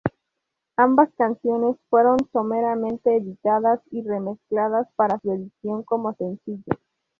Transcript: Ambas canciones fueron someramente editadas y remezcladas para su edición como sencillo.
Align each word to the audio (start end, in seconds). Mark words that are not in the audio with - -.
Ambas 0.77 1.09
canciones 1.15 1.77
fueron 1.91 2.17
someramente 2.31 3.15
editadas 3.17 3.81
y 3.91 4.01
remezcladas 4.01 4.87
para 4.95 5.19
su 5.19 5.31
edición 5.31 5.83
como 5.83 6.13
sencillo. 6.15 6.73